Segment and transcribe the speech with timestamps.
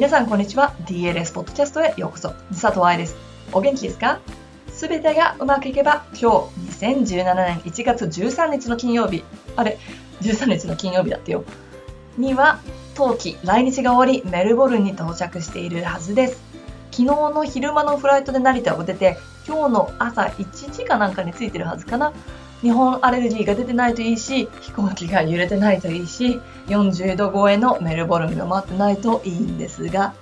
[0.00, 0.74] 皆さんこんにちは。
[0.86, 2.30] DLS ポッドキャストへようこそ。
[2.58, 3.16] 佐藤愛です。
[3.52, 4.18] お元気ですか？
[4.72, 9.22] すべてがうまくいけば、今日2017年1月13日の金曜日、
[9.56, 9.76] あれ、
[10.22, 11.44] 13日の金曜日だってよ。
[12.16, 12.60] には、
[12.94, 16.40] 冬季来日が終わり、メルボルンに到着しているはずです。
[16.92, 22.14] 昨日の昼間のフライトで成田を出て、今日の朝1時かなんかに着いてるはずかな。
[22.62, 30.14] 日本アレルギーが出てないといいし、飛行機が揺れてないといいし、40度超えのメルボルンが待ってないといいんですが、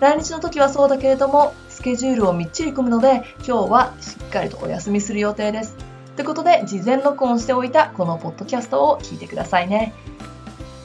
[0.00, 5.76] 来日の時はそうだけれども、スケジュールをみっちり組むので、今日はしっかりとお休みする予定です。
[6.16, 9.94] ということで、事前録音しておいたこのポッドキャストを聞いてくださいね。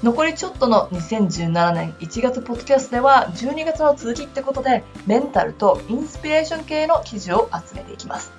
[0.04, 8.32] 残りちょっとの2017年1月ポッドキャストでは12月の続きってことでメンタルとインスピレーション系の記事を集めていきます。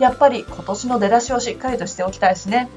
[0.00, 2.68] やっぱり今年の出だしをしっかりとしておきたいしね。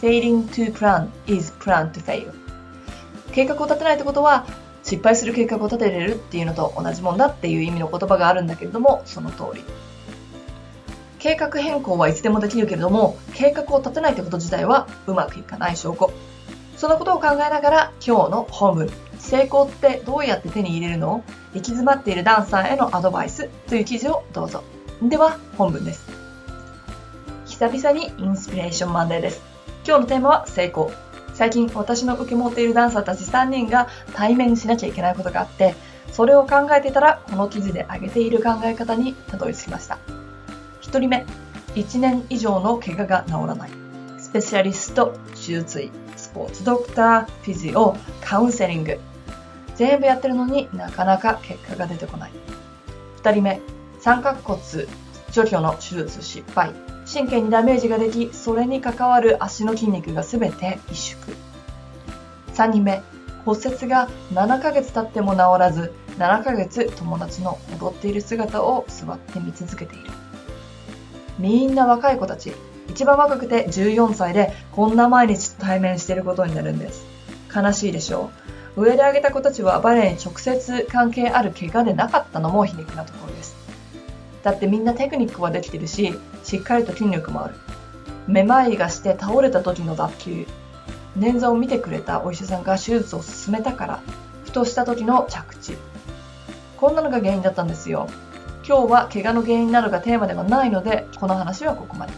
[0.00, 2.32] Failing to plan is plan to fail.
[3.32, 4.46] 計画を立てないってことは
[4.82, 9.62] 失敗する計画を立てれるっていうのと同じもんだっていう意味の言葉があるんだけれども、その通り。
[11.18, 16.10] 計画変更はいつでもできるけれども、計画を立てないってこと自体はうまくいかない証拠。
[16.78, 21.22] そのことを考えながら今日の本文、成功ってどうやって手に入れるの？
[21.52, 24.64] 行き詰まっているダンサーへのアドバイスという記事をどうぞ。
[25.02, 26.19] では本文です。
[27.60, 29.42] 久々にインスピレーションマンデーです。
[29.86, 30.90] 今日のテーマは成功。
[31.34, 35.74] 最近私の受け持っているダンサーたち3人が対面しなきゃいけないことがあって、
[36.10, 39.98] それを考えていたらこの記事で挙げている考え方にたどり着きました。
[40.80, 41.26] 1人目、
[41.74, 43.70] 1年以上の怪我が治らない。
[44.18, 48.98] スペシャリスト、手術医、スポーツドクター、フィジオ、カウンセリング。
[49.74, 52.30] 全部やってるのになかなか結果が出てこない。
[53.22, 53.60] 2人目、
[53.98, 54.58] 三角骨
[55.30, 56.72] 除去の手術失敗。
[57.12, 61.34] 神経にダメージができ、それに関わる足の筋肉が全て萎縮。
[62.54, 63.02] 3人目、
[63.44, 70.10] 骨折が7ヶ月経っても治らず、7ヶ月友達の踊っている姿を座って見続けている。
[71.38, 72.52] みんな若い子たち、
[72.88, 77.04] 一番若くて14歳でこんな毎日対面していることになるんです。
[77.54, 78.30] 悲しいでしょ
[78.76, 78.82] う。
[78.82, 83.56] 上で挙げた子たちはバレエに直接関係ある怪我でなかったのも皮肉なところです。
[84.42, 86.14] だってみんなテクニックはできてるし、
[86.44, 87.54] しっかりと筋力もある。
[88.26, 90.46] めまいがして倒れた時の脱臼。
[91.18, 94.00] 捻挫を見てくれたお医者さんが手術を進めたから、
[94.44, 95.76] ふとした時の着地。
[96.76, 98.08] こんなのが原因だったんですよ。
[98.66, 102.12] 今日は怪我の原因などがテーマではないので、この話はここまで。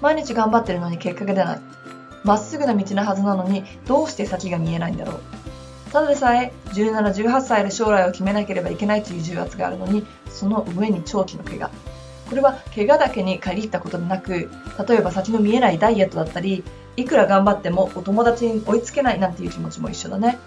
[0.00, 1.60] 毎日頑張ってるのに結果が出ない。
[2.24, 5.20] まっすぐな道のはずなのに、どうして先が見えないんだろう。
[5.92, 11.70] ただでさえ17、18歳で将来を決めなければいけないという重圧があるのに、その上に長期の怪我。
[12.28, 14.50] これは怪我だけに限ったことでなく、
[14.86, 16.62] 例えば先の見えないダイエットだったり、
[16.96, 20.38] いくら頑張ってもお友達に追いつけないなんていう気持ちも一緒だね。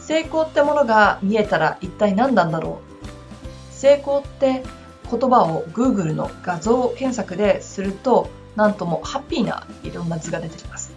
[0.00, 4.62] 成功ってものが見えたら一体何なんだろう成功って
[5.10, 10.92] 言葉を Google の画像検索ですると、なんともハッピーないろんな図が出てきます。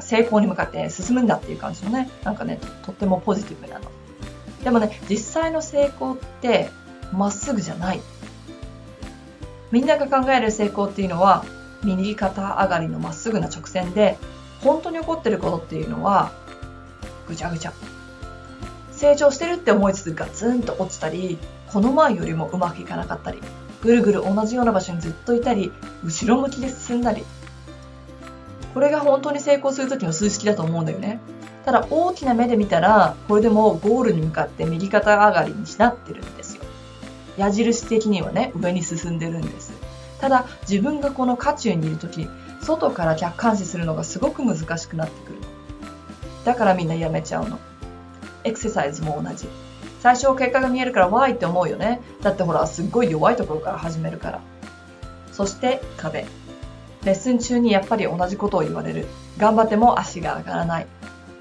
[0.00, 3.90] 成功に向かって進むんだっていう感じのね、なんかね、とってもポジティブなの。
[4.62, 6.70] でもね、実際の成功って
[7.12, 8.00] まっすぐじゃない。
[9.70, 11.44] みんなが考える成功っていうのは、
[11.82, 14.18] 右肩上がりのまっすぐな直線で、
[14.60, 16.32] 本当に起こってることっていうのは、
[17.28, 17.72] ぐちゃぐちゃ。
[18.92, 21.38] 成長してるって思いつつガツンと落ちたり、
[21.72, 23.40] この前よりもうまくいかなかったり、
[23.82, 25.72] ぐるぐる同じような場所にずっといたり、
[26.04, 27.24] 後ろ向きで進んだり、
[28.72, 31.20] これが本当に成功する時の数式だと思うんだよね。
[31.64, 36.43] ただ大きな目で見たら、これでもゴールに向かって右肩上がりになってるんで。
[37.36, 39.72] 矢印的にはね、上に進んでるんです。
[40.20, 42.28] ただ自分がこの渦中にいる時、
[42.62, 45.38] 外から客観視するのがすごく難しくなってくる。
[46.44, 47.58] だからみんなやめちゃうの。
[48.44, 49.48] エクササイズも同じ。
[50.00, 52.00] 最初結果が見えるからわーいって思うよね。
[52.22, 54.40] だってほら、すっごい弱いところから始めるから。
[55.32, 56.26] そして壁。
[57.04, 59.06] レッスン中にやっぱり同じことを言われる。
[59.38, 60.86] 頑張っても足が上がらない。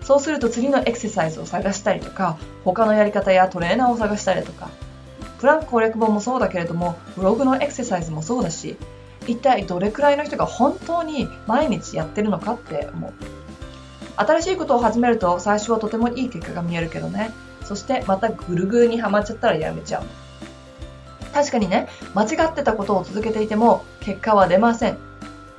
[0.01, 4.69] そうすると次のエクササイズを探したりとか、他のやり方やトレーナーを探したりとか、
[5.43, 8.77] プランク攻略本もそうだけれども、ブログのエクササイズもそうだし、
[9.27, 13.13] 一体どれくらいの人が本当に毎日やってるのかって思う。
[14.15, 17.33] 新しいことを始めると最初はとてもいい結果が見えるけどね。
[17.65, 20.03] そしてまたぐるぐるにはまっちゃったらやめちゃう。
[21.33, 24.97] 確かにね、間違ってたことを続けていても結果は出ません。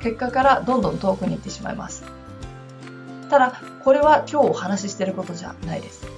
[0.01, 2.05] 結果からどんどん遠くに行ってしまいます。
[3.29, 6.14] ただ、これは今日お話ししてることじゃないです。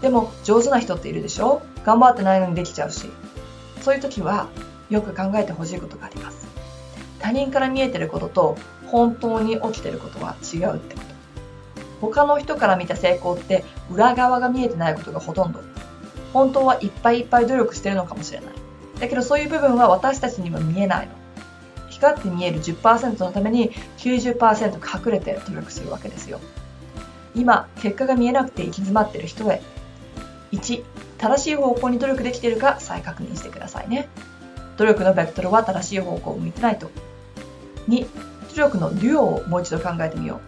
[0.00, 1.62] でも、上手な人っているでしょ？
[1.84, 3.10] 頑張ってないのにできちゃうし。
[3.80, 4.48] そういう時は、
[4.90, 6.46] よく考えてほしいことがあります。
[7.18, 8.56] 他人から見えてることと、
[8.86, 11.08] 本当に起きてることは違うってこと。
[12.00, 15.60] 他の人から見た成功って裏側が見えてないことがほとんど。
[16.32, 18.48] 本当はいっぱいいっぱい努力してるのかもしれない。
[19.00, 21.12] だけどそういう部分は私たちには見えないの。
[21.90, 26.38] 光って見える10%のために90%隠れて努力するわけですよ。
[27.34, 29.60] 今、結果が見えなくて行き詰まってる人へ。
[30.52, 30.84] 1、
[31.18, 34.08] 正しい方向に努力できているか再確認してくださいね。
[34.76, 36.90] 努力のベクトルは正しい方向を向いてないと。
[37.88, 38.06] 2、
[38.54, 40.40] 努力の量をもう一度考えてみよ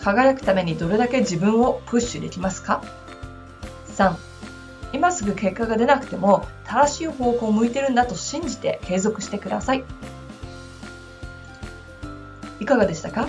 [0.00, 0.02] う。
[0.02, 2.82] 輝くためにどれだけ自分をプッシュできますか
[3.96, 4.16] ?3、
[4.92, 9.84] 今すぐ結果が出なくても正しい方向を向いてるんだと信じて継続してください。
[12.60, 13.28] いかがでしたか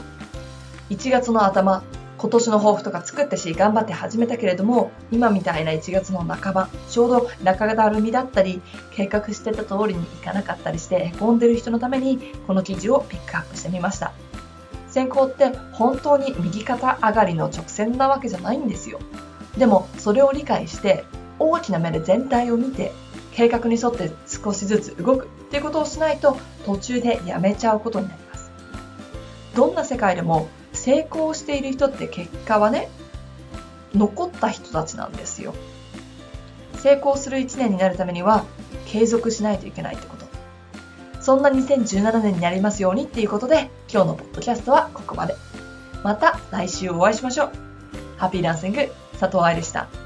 [0.89, 1.83] ?1 月の頭、
[2.17, 14.13] 今年の抱負とか作ったし頑張って始めたけれども今みたいな1月の半ばちょうど中だるみだったり計画してた通りにいかなかったりしてへこんでる人のためにこの記事をピックアップしてみました。
[14.87, 18.99] 先行って本当に右肩上がりの直線なわけじゃないんですよ。
[19.57, 21.03] でもそれを理解して
[21.37, 22.93] 大きな目で全体を見て
[23.33, 28.49] 計画に沿って少しずつ動くっていうことをしないと途中でやめちゃうことになります。
[29.53, 30.47] どんな世界でも
[30.85, 32.89] 成功している人って結果はね
[33.95, 35.55] 残った人たちなんですよ。
[36.75, 38.45] 成功する1年になるためには
[38.85, 40.25] 継続しないといけないってこと。
[41.21, 45.35] そんな2017年になりますようにっていうことで今日のポッドキャストはここまで。
[46.03, 47.51] また来週お会いしましょう。
[48.17, 48.87] ハッピーランシング
[49.19, 50.04] 佐藤愛でした。